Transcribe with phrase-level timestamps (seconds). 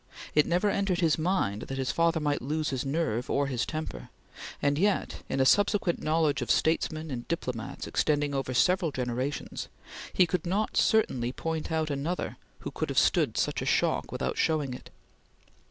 [0.33, 4.09] It never entered his mind that his father might lose his nerve or his temper,
[4.59, 9.67] and yet in a subsequent knowledge of statesmen and diplomats extending over several generations,
[10.11, 14.39] he could not certainly point out another who could have stood such a shock without
[14.39, 14.89] showing it.